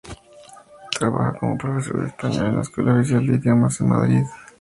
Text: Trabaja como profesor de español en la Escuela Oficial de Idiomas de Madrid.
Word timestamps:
Trabaja 0.97 1.37
como 1.37 1.59
profesor 1.59 2.01
de 2.01 2.07
español 2.07 2.47
en 2.47 2.55
la 2.55 2.61
Escuela 2.63 2.95
Oficial 2.95 3.27
de 3.27 3.35
Idiomas 3.35 3.77
de 3.77 3.85
Madrid. 3.85 4.23